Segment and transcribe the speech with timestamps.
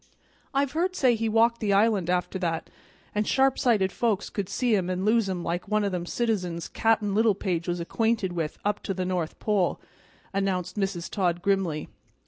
[0.51, 2.71] "I've heard say he walked the island after that,
[3.13, 6.67] and sharp sighted folks could see him an' lose him like one o' them citizens
[6.67, 9.79] Cap'n Littlepage was acquainted with up to the north pole,"
[10.33, 11.07] announced Mrs.
[11.07, 11.87] Todd grimly.